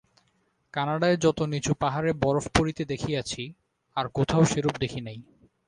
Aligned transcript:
কানাডায় 0.73 1.17
যত 1.17 1.39
নীচু 1.51 1.71
পাহাড়ে 1.79 2.11
বরফ 2.23 2.45
পড়িতে 2.55 2.83
দেখিয়াছি, 2.85 3.41
আর 3.97 4.05
কোথাও 4.13 4.43
সেরূপ 4.45 4.75
দেখি 4.79 5.01
নাই। 5.01 5.19